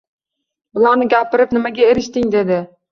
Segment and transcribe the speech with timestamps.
[0.79, 2.63] Bularni gapirib nimaga erishding?— dedi.